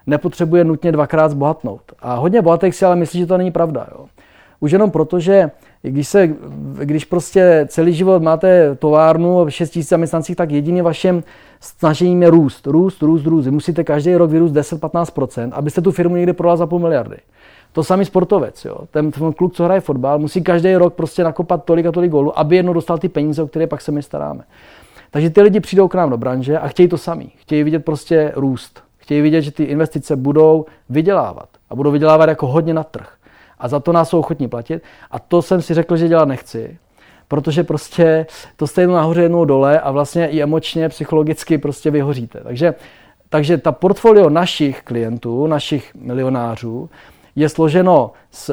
Nepotřebuje 0.06 0.64
nutně 0.64 0.92
dvakrát 0.92 1.30
zbohatnout. 1.30 1.82
A 2.00 2.14
hodně 2.14 2.42
bohatých 2.42 2.74
si 2.74 2.84
ale 2.84 2.96
myslí, 2.96 3.20
že 3.20 3.26
to 3.26 3.38
není 3.38 3.50
pravda. 3.50 3.86
Jo. 3.90 4.06
Už 4.60 4.72
jenom 4.72 4.90
proto, 4.90 5.20
že 5.20 5.50
když, 5.82 6.08
se, 6.08 6.30
když 6.84 7.04
prostě 7.04 7.66
celý 7.68 7.92
život 7.92 8.22
máte 8.22 8.74
továrnu 8.74 9.44
6 9.48 9.76
000 9.76 9.84
zaměstnancích, 9.84 10.36
tak 10.36 10.50
jedině 10.50 10.82
vašem 10.82 11.22
snažením 11.60 12.22
je 12.22 12.30
růst, 12.30 12.66
růst, 12.66 13.02
růst, 13.02 13.26
růst. 13.26 13.44
Vy 13.44 13.50
musíte 13.50 13.84
každý 13.84 14.14
rok 14.14 14.30
vyrůst 14.30 14.54
10-15%, 14.54 15.50
abyste 15.52 15.80
tu 15.80 15.92
firmu 15.92 16.16
někdy 16.16 16.32
prodal 16.32 16.56
za 16.56 16.66
půl 16.66 16.78
miliardy. 16.78 17.16
To 17.72 17.84
samý 17.84 18.04
sportovec, 18.04 18.64
jo. 18.64 18.76
Ten, 18.90 19.10
ten 19.10 19.32
kluk, 19.32 19.54
co 19.54 19.64
hraje 19.64 19.80
fotbal, 19.80 20.18
musí 20.18 20.42
každý 20.42 20.74
rok 20.76 20.94
prostě 20.94 21.24
nakopat 21.24 21.64
tolik 21.64 21.86
a 21.86 21.92
tolik 21.92 22.10
gólů, 22.10 22.38
aby 22.38 22.56
jednou 22.56 22.72
dostal 22.72 22.98
ty 22.98 23.08
peníze, 23.08 23.42
o 23.42 23.46
které 23.46 23.66
pak 23.66 23.80
se 23.80 23.92
my 23.92 24.02
staráme. 24.02 24.44
Takže 25.10 25.30
ty 25.30 25.42
lidi 25.42 25.60
přijdou 25.60 25.88
k 25.88 25.94
nám 25.94 26.10
do 26.10 26.16
branže 26.16 26.58
a 26.58 26.68
chtějí 26.68 26.88
to 26.88 26.98
sami. 26.98 27.30
Chtějí 27.36 27.64
vidět 27.64 27.84
prostě 27.84 28.32
růst. 28.36 28.82
Chtějí 29.02 29.20
vidět, 29.20 29.42
že 29.42 29.50
ty 29.50 29.64
investice 29.64 30.16
budou 30.16 30.66
vydělávat. 30.88 31.48
A 31.70 31.74
budou 31.74 31.90
vydělávat 31.90 32.28
jako 32.28 32.46
hodně 32.46 32.74
na 32.74 32.84
trh 32.84 33.16
a 33.62 33.68
za 33.68 33.80
to 33.80 33.92
nás 33.92 34.08
jsou 34.08 34.18
ochotní 34.18 34.48
platit. 34.48 34.82
A 35.10 35.18
to 35.18 35.42
jsem 35.42 35.62
si 35.62 35.74
řekl, 35.74 35.96
že 35.96 36.08
dělat 36.08 36.28
nechci, 36.28 36.78
protože 37.28 37.64
prostě 37.64 38.26
to 38.56 38.66
jste 38.66 38.82
jednou 38.82 38.94
nahoře, 38.94 39.22
jednou 39.22 39.44
dole 39.44 39.80
a 39.80 39.90
vlastně 39.90 40.28
i 40.28 40.42
emočně, 40.42 40.88
psychologicky 40.88 41.58
prostě 41.58 41.90
vyhoříte. 41.90 42.40
Takže, 42.40 42.74
takže 43.28 43.58
ta 43.58 43.72
portfolio 43.72 44.30
našich 44.30 44.82
klientů, 44.82 45.46
našich 45.46 45.94
milionářů, 45.94 46.90
je 47.36 47.48
složeno 47.48 48.12
z 48.30 48.50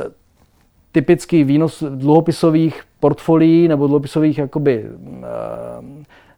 typický 0.92 1.44
výnos 1.44 1.84
dluhopisových 1.90 2.84
portfolií 3.00 3.68
nebo 3.68 3.88
dluhopisových 3.88 4.38
jakoby, 4.38 4.86
uh, 4.90 5.26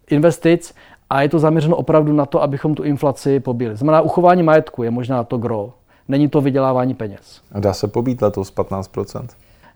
investic 0.10 0.74
a 1.12 1.22
je 1.22 1.30
to 1.30 1.40
zaměřeno 1.40 1.76
opravdu 1.76 2.14
na 2.14 2.26
to, 2.26 2.44
abychom 2.44 2.76
tu 2.76 2.84
inflaci 2.84 3.40
pobili. 3.40 3.76
Znamená, 3.76 4.02
uchování 4.02 4.44
majetku 4.44 4.84
je 4.84 4.92
možná 4.92 5.24
to 5.24 5.38
gro, 5.38 5.74
Není 6.08 6.30
to 6.30 6.42
vydělávání 6.42 6.94
peněz. 6.94 7.42
A 7.52 7.60
dá 7.60 7.74
se 7.74 7.88
pobít 7.88 8.22
letos 8.22 8.56
15%? 8.56 9.28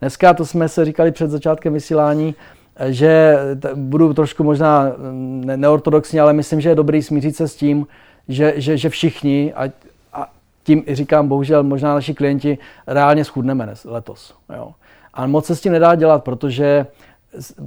Dneska, 0.01 0.34
to 0.34 0.46
jsme 0.46 0.70
se 0.70 0.86
říkali 0.86 1.12
před 1.12 1.30
začátkem 1.30 1.74
vysílání, 1.74 2.36
že 2.86 3.38
budu 3.75 4.13
trošku 4.13 4.44
možná 4.44 4.92
neortodoxní, 5.56 6.20
ale 6.20 6.34
myslím, 6.34 6.62
že 6.62 6.70
je 6.70 6.75
dobrý 6.75 7.01
smířit 7.01 7.36
se 7.36 7.48
s 7.48 7.56
tím, 7.56 7.88
že, 8.27 8.54
že, 8.56 8.77
že 8.77 8.89
všichni, 8.89 9.54
a, 9.54 9.63
a 10.13 10.27
tím 10.63 10.84
i 10.88 10.96
říkám, 10.96 11.27
bohužel 11.27 11.63
možná 11.63 11.94
naši 11.94 12.13
klienti, 12.13 12.58
reálně 12.88 13.25
schudneme 13.25 13.74
letos. 13.86 14.34
Jo. 14.56 14.72
A 15.13 15.27
moc 15.27 15.46
se 15.46 15.56
s 15.56 15.62
tím 15.62 15.72
nedá 15.72 15.96
dělat, 15.96 16.24
protože 16.24 16.86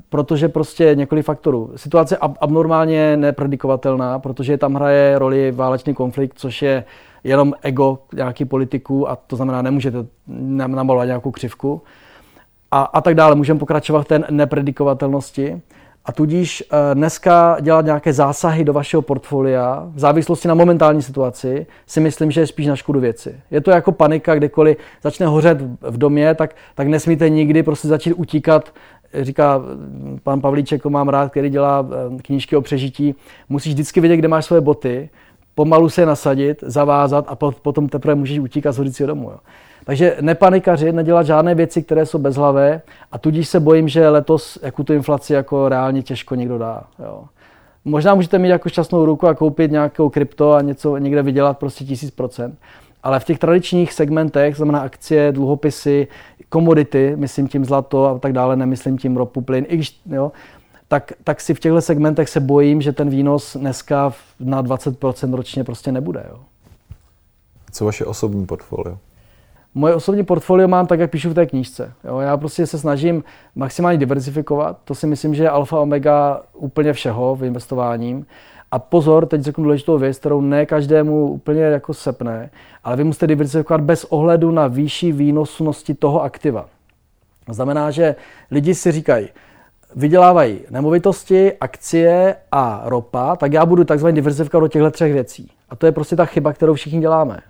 protože 0.08 0.48
prostě 0.48 0.94
několik 0.94 1.24
faktorů. 1.24 1.72
Situace 1.76 2.14
je 2.14 2.18
abnormálně 2.40 3.16
nepredikovatelná, 3.16 4.18
protože 4.18 4.58
tam 4.58 4.74
hraje 4.74 5.18
roli 5.18 5.52
válečný 5.52 5.94
konflikt, 5.94 6.38
což 6.38 6.62
je 6.62 6.84
jenom 7.24 7.54
ego 7.62 7.98
nějaký 8.14 8.44
politiků 8.44 9.10
a 9.10 9.16
to 9.16 9.36
znamená, 9.36 9.62
nemůžete 9.62 9.98
namalovat 10.26 11.06
nějakou 11.06 11.30
křivku 11.30 11.82
a, 12.70 12.82
a 12.82 13.00
tak 13.00 13.14
dále. 13.14 13.34
Můžeme 13.34 13.58
pokračovat 13.58 14.02
v 14.02 14.08
té 14.08 14.20
nepredikovatelnosti. 14.30 15.60
A 16.04 16.12
tudíž 16.12 16.62
eh, 16.62 16.94
dneska 16.94 17.56
dělat 17.60 17.84
nějaké 17.84 18.12
zásahy 18.12 18.64
do 18.64 18.72
vašeho 18.72 19.02
portfolia 19.02 19.88
v 19.94 19.98
závislosti 19.98 20.48
na 20.48 20.54
momentální 20.54 21.02
situaci 21.02 21.66
si 21.86 22.00
myslím, 22.00 22.30
že 22.30 22.40
je 22.40 22.46
spíš 22.46 22.66
na 22.66 22.76
škodu 22.76 23.00
věci. 23.00 23.40
Je 23.50 23.60
to 23.60 23.70
jako 23.70 23.92
panika, 23.92 24.34
kdekoliv 24.34 24.76
začne 25.02 25.26
hořet 25.26 25.58
v 25.80 25.98
domě, 25.98 26.34
tak, 26.34 26.54
tak 26.74 26.86
nesmíte 26.88 27.28
nikdy 27.28 27.62
prostě 27.62 27.88
začít 27.88 28.12
utíkat 28.12 28.72
říká 29.14 29.62
pan 30.22 30.40
Pavlíček, 30.40 30.84
mám 30.84 31.08
rád, 31.08 31.30
který 31.30 31.50
dělá 31.50 31.88
eh, 31.90 32.22
knížky 32.22 32.56
o 32.56 32.60
přežití, 32.60 33.14
musíš 33.48 33.72
vždycky 33.72 34.00
vědět, 34.00 34.16
kde 34.16 34.28
máš 34.28 34.44
svoje 34.44 34.60
boty, 34.60 35.10
pomalu 35.54 35.88
se 35.88 36.06
nasadit, 36.06 36.64
zavázat 36.66 37.24
a 37.28 37.36
potom 37.36 37.88
teprve 37.88 38.14
můžeš 38.14 38.38
utíkat 38.38 38.72
z 38.72 38.78
hodicího 38.78 39.06
domů. 39.06 39.30
Jo. 39.30 39.38
Takže 39.84 40.16
nepanikařit, 40.20 40.94
nedělat 40.94 41.26
žádné 41.26 41.54
věci, 41.54 41.82
které 41.82 42.06
jsou 42.06 42.18
bezhlavé 42.18 42.82
a 43.12 43.18
tudíž 43.18 43.48
se 43.48 43.60
bojím, 43.60 43.88
že 43.88 44.08
letos 44.08 44.58
jako 44.62 44.84
tu 44.84 44.92
inflaci 44.92 45.32
jako 45.32 45.68
reálně 45.68 46.02
těžko 46.02 46.34
někdo 46.34 46.58
dá. 46.58 46.84
Jo. 46.98 47.24
Možná 47.84 48.14
můžete 48.14 48.38
mít 48.38 48.48
jako 48.48 48.68
šťastnou 48.68 49.04
ruku 49.04 49.26
a 49.26 49.34
koupit 49.34 49.70
nějakou 49.70 50.08
krypto 50.08 50.52
a 50.52 50.60
něco 50.60 50.96
někde 50.96 51.22
vydělat 51.22 51.58
prostě 51.58 51.84
tisíc 51.84 52.10
procent. 52.10 52.58
Ale 53.02 53.20
v 53.20 53.24
těch 53.24 53.38
tradičních 53.38 53.92
segmentech, 53.92 54.56
znamená 54.56 54.80
akcie, 54.80 55.32
dluhopisy, 55.32 56.08
komodity, 56.48 57.12
myslím 57.16 57.48
tím 57.48 57.64
zlato 57.64 58.06
a 58.06 58.18
tak 58.18 58.32
dále, 58.32 58.56
nemyslím 58.56 58.98
tím 58.98 59.16
ropu, 59.16 59.40
plyn, 59.40 59.66
i 59.68 59.76
když, 59.76 60.00
jo, 60.06 60.32
tak, 60.88 61.12
tak 61.24 61.40
si 61.40 61.54
v 61.54 61.60
těchto 61.60 61.80
segmentech 61.80 62.28
se 62.28 62.40
bojím, 62.40 62.82
že 62.82 62.92
ten 62.92 63.10
výnos 63.10 63.56
dneska 63.56 64.12
na 64.40 64.62
20% 64.62 65.34
ročně 65.34 65.64
prostě 65.64 65.92
nebude. 65.92 66.26
Jo. 66.28 66.40
Co 67.72 67.84
vaše 67.84 68.04
osobní 68.04 68.46
portfolio? 68.46 68.98
Moje 69.74 69.94
osobní 69.94 70.24
portfolio 70.24 70.68
mám 70.68 70.86
tak, 70.86 71.00
jak 71.00 71.10
píšu 71.10 71.30
v 71.30 71.34
té 71.34 71.46
knížce. 71.46 71.92
Jo, 72.04 72.18
já 72.18 72.36
prostě 72.36 72.66
se 72.66 72.78
snažím 72.78 73.24
maximálně 73.54 73.98
diversifikovat. 73.98 74.78
To 74.84 74.94
si 74.94 75.06
myslím, 75.06 75.34
že 75.34 75.42
je 75.42 75.50
alfa 75.50 75.80
omega 75.80 76.42
úplně 76.54 76.92
všeho 76.92 77.36
v 77.36 77.44
investováním. 77.44 78.26
A 78.70 78.78
pozor, 78.78 79.26
teď 79.26 79.42
řeknu 79.42 79.64
důležitou 79.64 79.98
věc, 79.98 80.18
kterou 80.18 80.40
ne 80.40 80.66
každému 80.66 81.26
úplně 81.26 81.62
jako 81.62 81.94
sepne, 81.94 82.50
ale 82.84 82.96
vy 82.96 83.04
musíte 83.04 83.26
diversifikovat 83.26 83.80
bez 83.80 84.04
ohledu 84.04 84.50
na 84.50 84.66
výšší 84.66 85.12
výnosnosti 85.12 85.94
toho 85.94 86.22
aktiva. 86.22 86.68
To 87.46 87.52
znamená, 87.52 87.90
že 87.90 88.16
lidi 88.50 88.74
si 88.74 88.92
říkají, 88.92 89.28
vydělávají 89.96 90.60
nemovitosti, 90.70 91.52
akcie 91.60 92.36
a 92.52 92.82
ropa, 92.84 93.36
tak 93.36 93.52
já 93.52 93.66
budu 93.66 93.84
takzvaně 93.84 94.14
diversifikovat 94.14 94.64
do 94.64 94.68
těchto 94.68 94.90
třech 94.90 95.12
věcí. 95.12 95.50
A 95.68 95.76
to 95.76 95.86
je 95.86 95.92
prostě 95.92 96.16
ta 96.16 96.24
chyba, 96.24 96.52
kterou 96.52 96.74
všichni 96.74 97.00
děláme. 97.00 97.40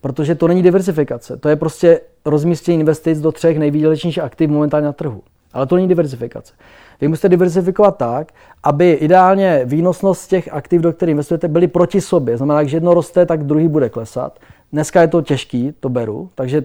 Protože 0.00 0.34
to 0.34 0.48
není 0.48 0.62
diversifikace, 0.62 1.36
to 1.36 1.48
je 1.48 1.56
prostě 1.56 2.00
rozmístění 2.24 2.80
investic 2.80 3.20
do 3.20 3.32
třech 3.32 3.58
nejvýdělečnějších 3.58 4.22
aktiv 4.22 4.50
momentálně 4.50 4.86
na 4.86 4.92
trhu. 4.92 5.22
Ale 5.52 5.66
to 5.66 5.76
není 5.76 5.88
diversifikace. 5.88 6.54
Vy 7.00 7.08
musíte 7.08 7.28
diversifikovat 7.28 7.96
tak, 7.96 8.32
aby 8.62 8.92
ideálně 8.92 9.62
výnosnost 9.64 10.30
těch 10.30 10.48
aktiv, 10.52 10.80
do 10.82 10.92
kterých 10.92 11.10
investujete, 11.10 11.48
byly 11.48 11.68
proti 11.68 12.00
sobě. 12.00 12.36
Znamená, 12.36 12.64
že 12.64 12.76
jedno 12.76 12.94
roste, 12.94 13.26
tak 13.26 13.44
druhý 13.44 13.68
bude 13.68 13.88
klesat. 13.88 14.38
Dneska 14.72 15.00
je 15.00 15.08
to 15.08 15.22
těžký, 15.22 15.74
to 15.80 15.88
beru, 15.88 16.30
takže 16.34 16.64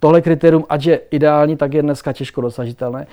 tohle 0.00 0.20
kritérium, 0.20 0.64
ať 0.68 0.86
je 0.86 1.00
ideální, 1.10 1.56
tak 1.56 1.74
je 1.74 1.82
dneska 1.82 2.12
těžko 2.12 2.40
dosažitelné. 2.40 3.06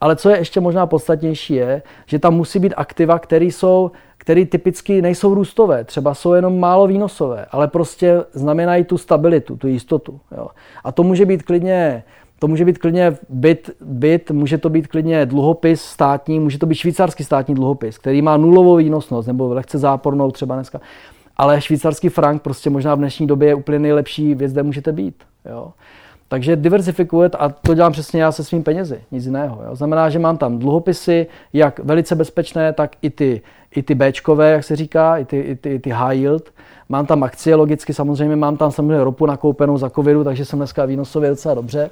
Ale 0.00 0.16
co 0.16 0.30
je 0.30 0.38
ještě 0.38 0.60
možná 0.60 0.86
podstatnější 0.86 1.54
je, 1.54 1.82
že 2.06 2.18
tam 2.18 2.34
musí 2.34 2.58
být 2.58 2.74
aktiva, 2.76 3.18
které 3.18 3.44
jsou 3.44 3.90
které 4.26 4.46
typicky 4.46 5.02
nejsou 5.02 5.34
růstové, 5.34 5.84
třeba 5.84 6.14
jsou 6.14 6.32
jenom 6.32 6.60
málo 6.60 6.86
výnosové, 6.86 7.46
ale 7.50 7.68
prostě 7.68 8.24
znamenají 8.32 8.84
tu 8.84 8.98
stabilitu, 8.98 9.56
tu 9.56 9.68
jistotu. 9.68 10.20
Jo. 10.36 10.48
A 10.84 10.92
to 10.92 11.02
může 11.02 11.26
být 11.26 11.42
klidně 11.42 12.04
to 12.38 12.48
může 12.48 12.64
být 12.64 12.78
klidně 12.78 13.16
byt, 13.28 13.70
byt, 13.80 14.30
může 14.30 14.58
to 14.58 14.70
být 14.70 14.86
klidně 14.86 15.26
dluhopis 15.26 15.82
státní, 15.82 16.40
může 16.40 16.58
to 16.58 16.66
být 16.66 16.74
švýcarský 16.74 17.24
státní 17.24 17.54
dluhopis, 17.54 17.98
který 17.98 18.22
má 18.22 18.36
nulovou 18.36 18.76
výnosnost 18.76 19.28
nebo 19.28 19.54
lehce 19.54 19.78
zápornou 19.78 20.30
třeba 20.30 20.54
dneska. 20.54 20.80
Ale 21.36 21.60
švýcarský 21.60 22.08
frank 22.08 22.42
prostě 22.42 22.70
možná 22.70 22.94
v 22.94 22.98
dnešní 22.98 23.26
době 23.26 23.48
je 23.48 23.54
úplně 23.54 23.78
nejlepší 23.78 24.34
věc, 24.34 24.52
kde 24.52 24.62
můžete 24.62 24.92
být. 24.92 25.14
Jo. 25.50 25.72
Takže 26.28 26.56
diversifikovat 26.56 27.34
a 27.38 27.48
to 27.48 27.74
dělám 27.74 27.92
přesně 27.92 28.22
já 28.22 28.32
se 28.32 28.44
svým 28.44 28.62
penězi, 28.62 29.00
nic 29.10 29.24
jiného. 29.24 29.62
Jo. 29.66 29.76
Znamená, 29.76 30.10
že 30.10 30.18
mám 30.18 30.38
tam 30.38 30.58
dluhopisy, 30.58 31.26
jak 31.52 31.78
velice 31.78 32.14
bezpečné, 32.14 32.72
tak 32.72 32.96
i 33.02 33.10
ty, 33.10 33.42
i 33.76 33.82
ty 33.82 33.94
Bčkové, 33.94 34.50
jak 34.50 34.64
se 34.64 34.76
říká, 34.76 35.18
i 35.18 35.24
ty, 35.24 35.40
i 35.40 35.56
ty, 35.56 35.74
i 35.74 35.78
ty 35.78 35.90
high 35.90 36.16
yield. 36.16 36.52
Mám 36.88 37.06
tam 37.06 37.22
akcie 37.22 37.56
logicky, 37.56 37.94
samozřejmě 37.94 38.36
mám 38.36 38.56
tam 38.56 38.72
samozřejmě 38.72 39.04
ropu 39.04 39.26
nakoupenou 39.26 39.78
za 39.78 39.90
covidu, 39.90 40.24
takže 40.24 40.44
jsem 40.44 40.58
dneska 40.58 40.84
výnosově 40.84 41.30
docela 41.30 41.54
dobře. 41.54 41.90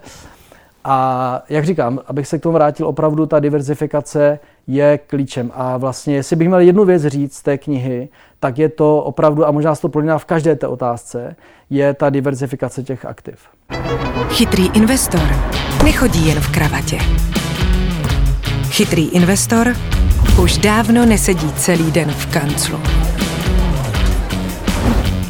A 0.85 1.43
jak 1.49 1.65
říkám, 1.65 2.01
abych 2.07 2.29
se 2.29 2.39
k 2.39 2.43
tomu 2.43 2.53
vrátil, 2.53 2.87
opravdu 2.87 3.27
ta 3.27 3.41
diversifikace 3.41 4.39
je 4.67 4.99
klíčem. 4.99 5.51
A 5.55 5.77
vlastně, 5.77 6.15
jestli 6.15 6.37
bych 6.37 6.49
měl 6.49 6.61
jednu 6.61 6.85
věc 6.85 7.03
říct 7.03 7.37
z 7.37 7.43
té 7.43 7.59
knihy, 7.59 8.09
tak 8.41 8.59
je 8.59 8.69
to 8.69 9.03
opravdu, 9.03 9.47
a 9.47 9.51
možná 9.51 9.75
se 9.75 9.83
to 9.83 9.89
prolíná 9.89 10.19
v 10.19 10.25
každé 10.25 10.57
té 10.57 10.67
otázce, 10.67 11.37
je 11.71 11.95
ta 11.95 12.11
diversifikace 12.11 12.83
těch 12.83 13.05
aktiv. 13.05 13.39
Chytrý 14.29 14.69
investor 14.75 15.21
nechodí 15.85 16.29
jen 16.29 16.41
v 16.41 16.53
kravatě. 16.53 16.99
Chytrý 18.71 19.09
investor 19.09 19.75
už 20.43 20.59
dávno 20.59 21.07
nesedí 21.07 21.53
celý 21.53 21.91
den 21.91 22.11
v 22.11 22.27
kanclu. 22.27 22.79